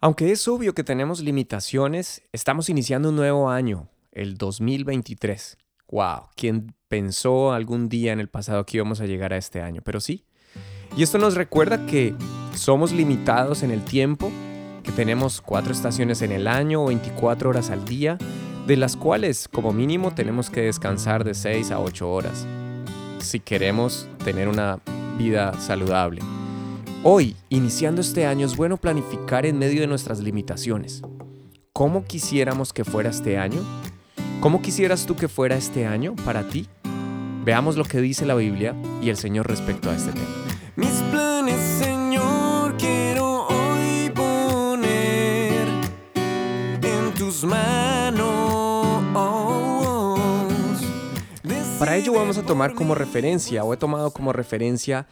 [0.00, 5.56] Aunque es obvio que tenemos limitaciones, estamos iniciando un nuevo año, el 2023.
[5.90, 6.28] ¡Wow!
[6.36, 9.80] ¿Quién pensó algún día en el pasado que íbamos a llegar a este año?
[9.82, 10.26] Pero sí.
[10.96, 12.14] Y esto nos recuerda que
[12.54, 14.30] somos limitados en el tiempo,
[14.82, 18.18] que tenemos cuatro estaciones en el año o 24 horas al día,
[18.66, 22.46] de las cuales como mínimo tenemos que descansar de 6 a 8 horas,
[23.20, 24.78] si queremos tener una
[25.18, 26.35] vida saludable.
[27.08, 31.02] Hoy, iniciando este año, es bueno planificar en medio de nuestras limitaciones.
[31.72, 33.62] ¿Cómo quisiéramos que fuera este año?
[34.40, 36.66] ¿Cómo quisieras tú que fuera este año para ti?
[37.44, 40.26] Veamos lo que dice la Biblia y el Señor respecto a este tema.
[40.74, 45.68] Mis planes, Señor, quiero hoy poner
[46.82, 48.26] en tus manos.
[51.78, 55.06] Para ello vamos a tomar como referencia, o he tomado como referencia,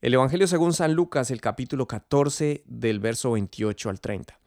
[0.00, 4.38] el Evangelio según San Lucas, el capítulo 14, del verso 28 al 30.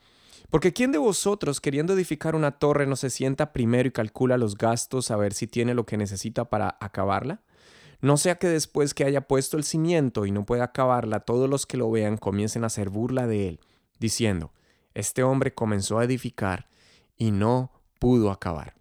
[0.50, 4.58] Porque ¿quién de vosotros, queriendo edificar una torre, no se sienta primero y calcula los
[4.58, 7.42] gastos a ver si tiene lo que necesita para acabarla?
[8.02, 11.66] No sea que después que haya puesto el cimiento y no pueda acabarla, todos los
[11.66, 13.60] que lo vean comiencen a hacer burla de él,
[14.00, 14.54] diciendo,
[14.94, 16.68] este hombre comenzó a edificar
[17.18, 18.76] y no pudo acabar.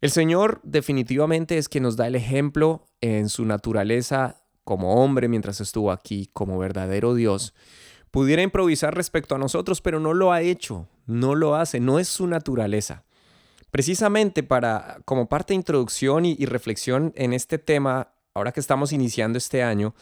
[0.00, 5.60] El Señor definitivamente es quien nos da el ejemplo en su naturaleza como hombre mientras
[5.60, 7.54] estuvo aquí, como verdadero Dios,
[8.10, 12.08] pudiera improvisar respecto a nosotros, pero no lo ha hecho, no lo hace, no es
[12.08, 13.04] su naturaleza.
[13.70, 19.38] Precisamente para, como parte de introducción y, reflexión en este tema, ahora que estamos iniciando
[19.38, 19.94] este año,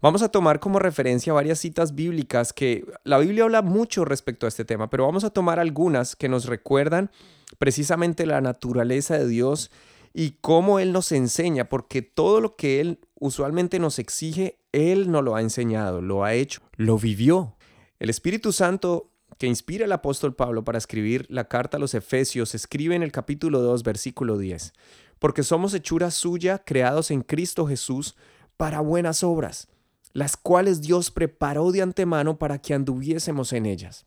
[0.00, 4.48] Vamos a tomar como referencia varias citas bíblicas que la Biblia habla mucho respecto a
[4.48, 7.10] este tema, pero vamos a tomar algunas que nos recuerdan
[7.58, 9.72] precisamente la naturaleza de Dios
[10.14, 15.22] y cómo Él nos enseña, porque todo lo que Él usualmente nos exige, Él no
[15.22, 17.56] lo ha enseñado, lo ha hecho, lo vivió.
[17.98, 22.54] El Espíritu Santo que inspira al apóstol Pablo para escribir la carta a los Efesios,
[22.54, 24.72] escribe en el capítulo 2, versículo 10,
[25.20, 28.16] porque somos hechura suya, creados en Cristo Jesús,
[28.56, 29.68] para buenas obras,
[30.12, 34.06] las cuales Dios preparó de antemano para que anduviésemos en ellas.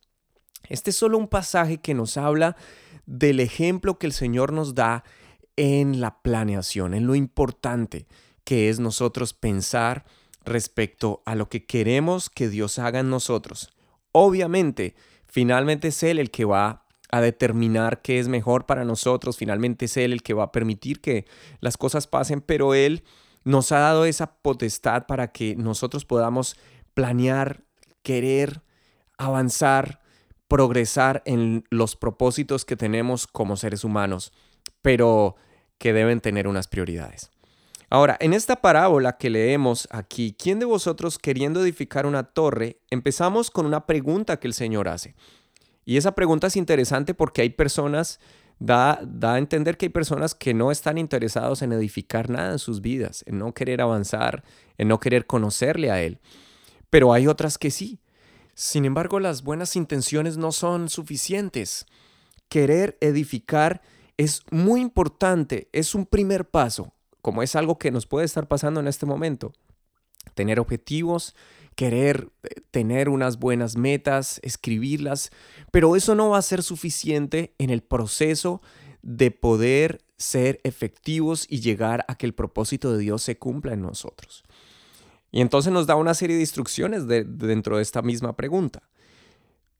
[0.67, 2.57] Este es solo un pasaje que nos habla
[3.05, 5.05] del ejemplo que el Señor nos da
[5.55, 8.05] en la planeación, en lo importante
[8.43, 10.05] que es nosotros pensar
[10.43, 13.73] respecto a lo que queremos que Dios haga en nosotros.
[14.11, 14.95] Obviamente,
[15.27, 19.97] finalmente es Él el que va a determinar qué es mejor para nosotros, finalmente es
[19.97, 21.25] Él el que va a permitir que
[21.59, 23.03] las cosas pasen, pero Él
[23.43, 26.55] nos ha dado esa potestad para que nosotros podamos
[26.93, 27.63] planear,
[28.03, 28.61] querer,
[29.17, 30.01] avanzar,
[30.47, 34.31] progresar en los propósitos que tenemos como seres humanos,
[34.81, 35.35] pero
[35.77, 37.31] que deben tener unas prioridades.
[37.93, 42.79] Ahora, en esta parábola que leemos aquí, ¿quién de vosotros queriendo edificar una torre?
[42.89, 45.13] Empezamos con una pregunta que el Señor hace.
[45.83, 48.21] Y esa pregunta es interesante porque hay personas,
[48.59, 52.59] da, da a entender que hay personas que no están interesados en edificar nada en
[52.59, 54.45] sus vidas, en no querer avanzar,
[54.77, 56.21] en no querer conocerle a Él.
[56.89, 57.99] Pero hay otras que sí.
[58.53, 61.85] Sin embargo, las buenas intenciones no son suficientes.
[62.47, 63.81] Querer edificar
[64.15, 68.79] es muy importante, es un primer paso, como es algo que nos puede estar pasando
[68.79, 69.53] en este momento.
[70.33, 71.35] Tener objetivos,
[71.75, 75.31] querer eh, tener unas buenas metas, escribirlas,
[75.71, 78.61] pero eso no va a ser suficiente en el proceso
[79.01, 83.81] de poder ser efectivos y llegar a que el propósito de Dios se cumpla en
[83.81, 84.43] nosotros.
[85.31, 88.83] Y entonces nos da una serie de instrucciones dentro de esta misma pregunta.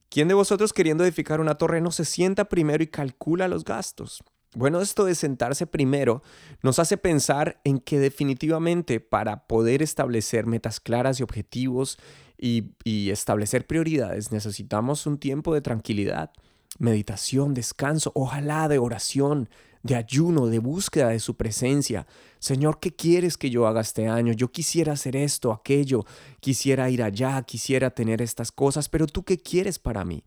[0.09, 4.23] ¿Quién de vosotros queriendo edificar una torre no se sienta primero y calcula los gastos?
[4.53, 6.23] Bueno, esto de sentarse primero
[6.61, 11.97] nos hace pensar en que definitivamente para poder establecer metas claras y objetivos
[12.37, 12.73] y,
[13.11, 16.31] establecer prioridades necesitamos un tiempo de tranquilidad,
[16.79, 19.47] meditación, descanso, ojalá de oración,
[19.83, 22.05] de ayuno, de búsqueda de su presencia.
[22.39, 24.33] Señor, ¿qué quieres que yo haga este año?
[24.33, 26.05] Yo quisiera hacer esto, aquello,
[26.41, 30.23] quisiera ir allá, quisiera tener estas cosas, pero tú qué quieres para mí?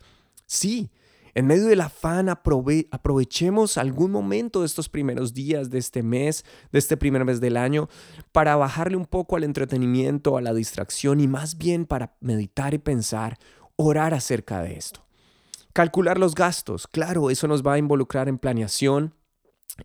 [0.47, 0.91] Sí,
[1.35, 6.79] en medio del afán, aprovechemos algún momento de estos primeros días de este mes, de
[6.79, 7.89] este primer mes del año,
[8.31, 12.79] para bajarle un poco al entretenimiento, a la distracción y más bien para meditar y
[12.79, 13.39] pensar,
[13.77, 15.05] orar acerca de esto.
[15.73, 19.15] Calcular los gastos, claro, eso nos va a involucrar en planeación,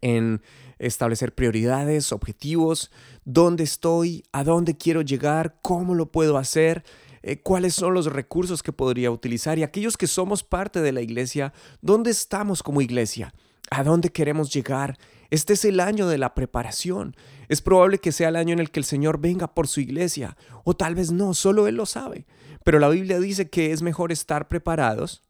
[0.01, 0.43] en
[0.77, 2.91] establecer prioridades, objetivos,
[3.25, 6.83] dónde estoy, a dónde quiero llegar, cómo lo puedo hacer,
[7.21, 11.01] eh, cuáles son los recursos que podría utilizar y aquellos que somos parte de la
[11.01, 13.33] iglesia, ¿dónde estamos como iglesia?
[13.71, 14.97] ¿A dónde queremos llegar?
[15.29, 17.15] Este es el año de la preparación.
[17.49, 20.37] Es probable que sea el año en el que el Señor venga por su iglesia,
[20.63, 22.25] o tal vez no, solo Él lo sabe.
[22.63, 25.21] Pero la Biblia dice que es mejor estar preparados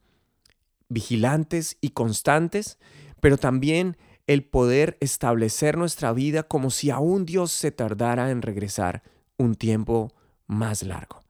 [0.90, 2.80] vigilantes y constantes,
[3.22, 3.98] pero también
[4.28, 9.04] el poder establecer nuestra vida como si aún Dios se tardara en regresar
[9.38, 10.14] un tiempo
[10.48, 11.22] más largo.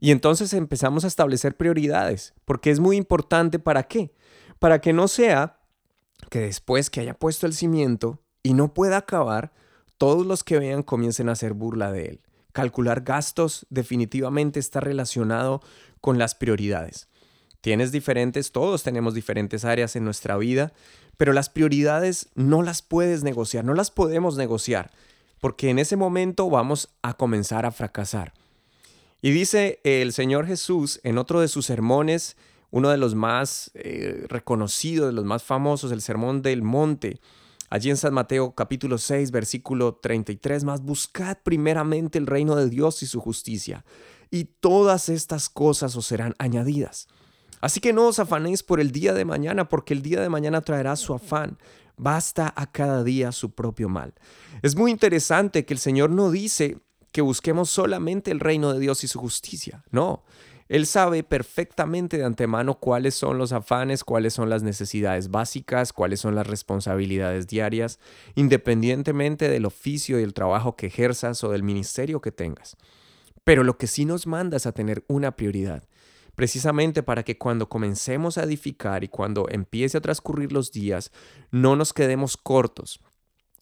[0.00, 4.14] Y entonces empezamos a establecer prioridades, porque es muy importante para qué?
[4.58, 5.58] Para que no sea
[6.30, 9.52] que después que haya puesto el cimiento y no pueda acabar,
[9.98, 12.20] todos los que vean comiencen a hacer burla de él.
[12.52, 15.60] Calcular gastos definitivamente está relacionado
[16.00, 17.08] con las prioridades.
[17.60, 20.72] Tienes diferentes, todos tenemos diferentes áreas en nuestra vida,
[21.16, 24.92] pero las prioridades no las puedes negociar, no las podemos negociar,
[25.40, 28.32] porque en ese momento vamos a comenzar a fracasar.
[29.20, 32.36] Y dice el Señor Jesús en otro de sus sermones,
[32.70, 37.20] uno de los más eh, reconocidos, de los más famosos, el Sermón del Monte,
[37.68, 43.02] allí en San Mateo capítulo 6, versículo 33, más buscad primeramente el reino de Dios
[43.02, 43.84] y su justicia,
[44.30, 47.08] y todas estas cosas os serán añadidas.
[47.60, 50.60] Así que no os afanéis por el día de mañana, porque el día de mañana
[50.60, 51.58] traerá su afán.
[51.96, 54.14] Basta a cada día su propio mal.
[54.62, 56.78] Es muy interesante que el Señor no dice
[57.18, 59.82] que busquemos solamente el reino de Dios y su justicia.
[59.90, 60.22] No,
[60.68, 66.20] Él sabe perfectamente de antemano cuáles son los afanes, cuáles son las necesidades básicas, cuáles
[66.20, 67.98] son las responsabilidades diarias,
[68.36, 72.76] independientemente del oficio y el trabajo que ejerzas o del ministerio que tengas.
[73.42, 75.88] Pero lo que sí nos manda es a tener una prioridad
[76.36, 81.10] precisamente para que cuando comencemos a edificar y cuando empiece a transcurrir los días,
[81.50, 83.00] no nos quedemos cortos,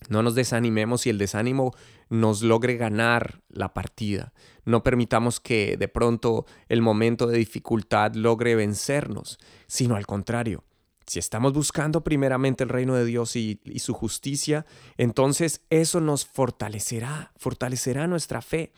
[0.09, 1.75] no nos desanimemos y el desánimo
[2.09, 4.33] nos logre ganar la partida.
[4.65, 10.65] No permitamos que de pronto el momento de dificultad logre vencernos, sino al contrario.
[11.07, 14.67] Si estamos buscando primeramente el reino de Dios y, y, su justicia,
[14.97, 18.73] entonces eso nos fortalecerá, fortalecerá nuestra fe.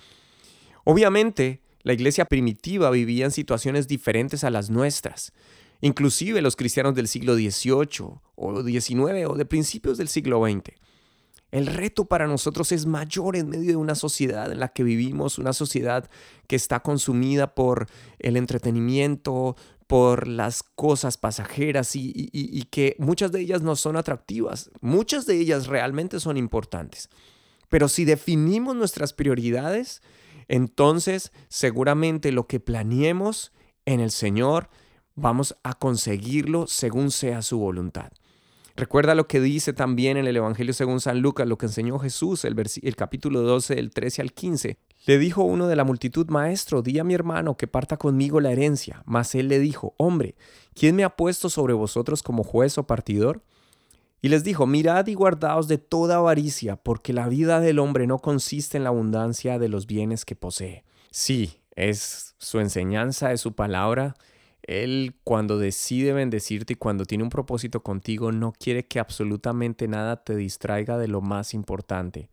[0.85, 5.33] Obviamente, la iglesia primitiva vivía en situaciones diferentes a las nuestras.
[5.81, 10.75] Inclusive los cristianos del siglo XVIII o XIX o de principios del siglo XX.
[11.51, 15.39] El reto para nosotros es mayor en medio de una sociedad en la que vivimos,
[15.39, 16.11] una sociedad
[16.47, 17.87] que está consumida por
[18.19, 19.57] el entretenimiento,
[19.87, 25.67] por las cosas pasajeras y, que muchas de ellas no son atractivas, muchas de ellas
[25.67, 27.09] realmente son importantes.
[27.71, 30.03] Pero si definimos nuestras prioridades,
[30.47, 33.53] entonces seguramente lo que planeemos
[33.87, 34.69] en el Señor,
[35.15, 38.13] vamos a conseguirlo según sea su voluntad.
[38.79, 42.45] Recuerda lo que dice también en el Evangelio según San Lucas, lo que enseñó Jesús,
[42.45, 42.55] el,
[42.95, 44.79] capítulo 12, del 13 al 15.
[45.05, 48.53] Le dijo uno de la multitud, Maestro, di a mi hermano que parta conmigo la
[48.53, 49.03] herencia.
[49.05, 50.37] Mas él le dijo, Hombre,
[50.75, 53.43] ¿quién me ha puesto sobre vosotros como juez o partidor?
[54.23, 58.21] Y les dijo, mirad y guardaos de toda avaricia, porque la vida del hombre no
[58.21, 60.85] consiste en la abundancia de los bienes que posee.
[61.11, 64.15] Sí, es su enseñanza, es su palabra.
[64.63, 70.23] Él cuando decide bendecirte y cuando tiene un propósito contigo, no quiere que absolutamente nada
[70.23, 72.29] te distraiga de lo más importante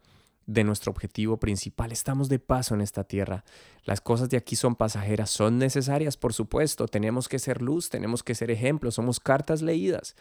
[0.45, 1.91] de nuestro objetivo principal.
[1.91, 3.43] Estamos de paso en esta tierra.
[3.83, 6.87] Las cosas de aquí son pasajeras, son necesarias, por supuesto.
[6.87, 10.15] Tenemos que ser luz, tenemos que ser ejemplos, somos cartas leídas.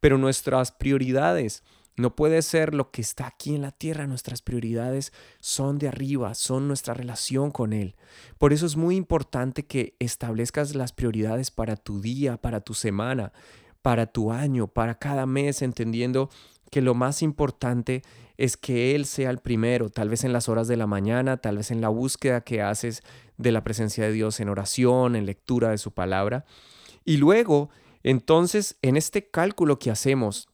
[0.00, 1.62] Pero nuestras prioridades
[2.00, 4.06] no puede ser lo que está aquí en la tierra.
[4.06, 7.96] Nuestras prioridades son de arriba, son nuestra relación con Él.
[8.38, 13.32] Por eso es muy importante que establezcas las prioridades para tu día, para tu semana,
[13.82, 16.30] para tu año, para cada mes, entendiendo
[16.70, 18.02] que lo más importante
[18.36, 21.58] es que Él sea el primero, tal vez en las horas de la mañana, tal
[21.58, 23.02] vez en la búsqueda que haces
[23.36, 26.44] de la presencia de Dios en oración, en lectura de su palabra.
[27.04, 27.70] Y luego,
[28.02, 30.49] entonces, en este cálculo que hacemos,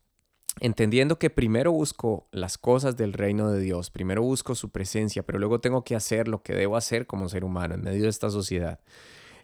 [0.61, 5.39] entendiendo que primero busco las cosas del reino de Dios, primero busco su presencia, pero
[5.39, 8.31] luego tengo que hacer lo que debo hacer como ser humano en medio de esta
[8.31, 8.81] sociedad.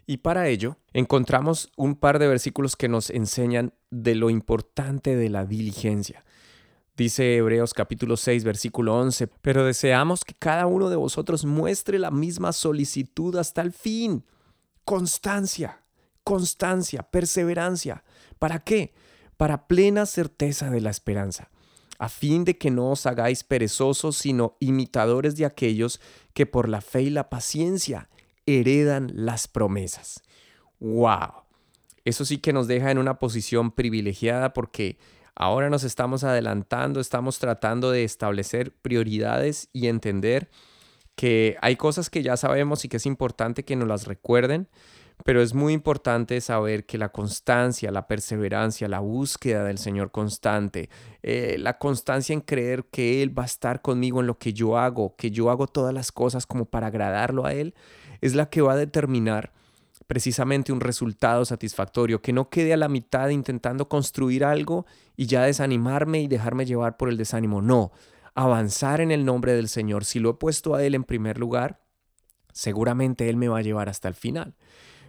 [0.05, 5.29] Y para ello encontramos un par de versículos que nos enseñan de lo importante de
[5.29, 6.25] la diligencia.
[6.95, 12.11] Dice Hebreos capítulo 6, versículo 11, pero deseamos que cada uno de vosotros muestre la
[12.11, 14.25] misma solicitud hasta el fin.
[14.83, 15.81] Constancia,
[16.23, 18.03] constancia, perseverancia.
[18.37, 18.93] ¿Para qué?
[19.37, 21.49] Para plena certeza de la esperanza,
[21.99, 26.01] a fin de que no os hagáis perezosos, sino imitadores de aquellos
[26.33, 28.09] que por la fe y la paciencia
[28.45, 30.21] heredan las promesas.
[30.79, 31.43] ¡Wow!
[32.05, 34.97] Eso sí que nos deja en una posición privilegiada porque
[35.35, 40.49] Ahora nos estamos adelantando, estamos tratando de establecer prioridades y entender
[41.15, 44.67] que hay cosas que ya sabemos y que es importante que nos las recuerden,
[45.25, 50.89] pero es muy importante saber que la constancia, la perseverancia, la búsqueda del Señor constante,
[51.21, 54.77] eh, la constancia en creer que Él va a estar conmigo en lo que yo
[54.77, 57.73] hago, que yo hago todas las cosas como para agradarlo a Él,
[58.21, 59.53] es la que va a determinar
[60.07, 65.43] precisamente un resultado satisfactorio, que no quede a la mitad intentando construir algo y ya
[65.43, 67.61] desanimarme y dejarme llevar por el desánimo.
[67.61, 67.91] No,
[68.35, 70.05] avanzar en el nombre del Señor.
[70.05, 71.81] Si lo he puesto a Él en primer lugar,
[72.51, 74.55] seguramente Él me va a llevar hasta el final.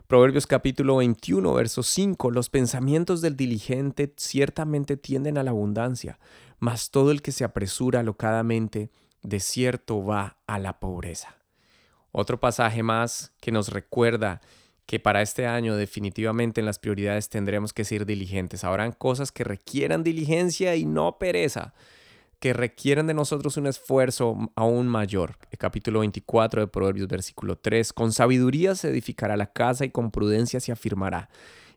[0.07, 6.19] Proverbios capítulo 21, verso 5, los pensamientos del diligente ciertamente tienden a la abundancia,
[6.59, 8.91] mas todo el que se apresura locadamente,
[9.23, 11.37] de cierto va a la pobreza.
[12.13, 14.43] Otro pasaje más que nos recuerda
[14.85, 18.63] que para este año definitivamente en las prioridades tendremos que ser diligentes.
[18.63, 21.73] Habrán cosas que requieran diligencia y no pereza
[22.39, 25.37] que requieren de nosotros un esfuerzo aún mayor.
[25.51, 27.93] El capítulo 24 de Proverbios, versículo 3.
[27.93, 31.29] Con sabiduría se edificará la casa y con prudencia se afirmará.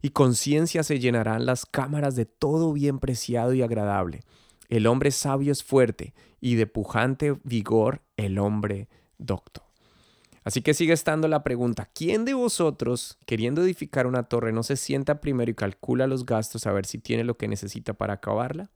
[0.01, 4.21] Y con ciencia se llenarán las cámaras de todo bien preciado y agradable.
[4.69, 9.63] El hombre sabio es fuerte y de pujante vigor el hombre docto.
[10.43, 14.77] Así que sigue estando la pregunta, ¿quién de vosotros, queriendo edificar una torre, no se
[14.77, 18.69] sienta primero y calcula los gastos a ver si tiene lo que necesita para acabarla?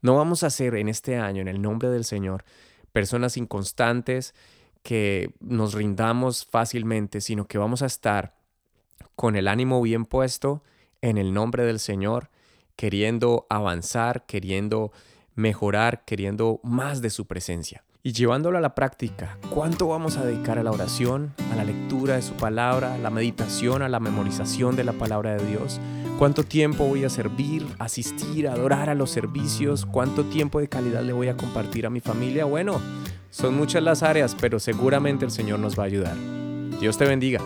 [0.00, 2.44] No vamos a ser en este año, en el nombre del Señor,
[2.92, 4.34] personas inconstantes
[4.82, 8.36] que nos rindamos fácilmente, sino que vamos a estar
[9.16, 10.62] con el ánimo bien puesto
[11.02, 12.30] en el nombre del Señor,
[12.76, 14.92] queriendo avanzar, queriendo
[15.34, 17.84] mejorar, queriendo más de su presencia.
[18.02, 22.14] Y llevándolo a la práctica, ¿cuánto vamos a dedicar a la oración, a la lectura
[22.14, 25.80] de su palabra, a la meditación, a la memorización de la palabra de Dios?
[26.18, 29.86] ¿Cuánto tiempo voy a servir, asistir, adorar a los servicios?
[29.86, 32.44] ¿Cuánto tiempo de calidad le voy a compartir a mi familia?
[32.44, 32.80] Bueno,
[33.30, 36.16] son muchas las áreas, pero seguramente el Señor nos va a ayudar.
[36.80, 37.40] Dios te bendiga.